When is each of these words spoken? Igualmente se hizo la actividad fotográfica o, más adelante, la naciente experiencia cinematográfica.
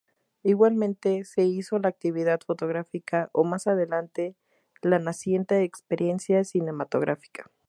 Igualmente 0.41 1.25
se 1.25 1.43
hizo 1.43 1.77
la 1.77 1.89
actividad 1.89 2.39
fotográfica 2.43 3.29
o, 3.33 3.43
más 3.43 3.67
adelante, 3.67 4.35
la 4.81 4.97
naciente 4.97 5.61
experiencia 5.61 6.43
cinematográfica. 6.43 7.51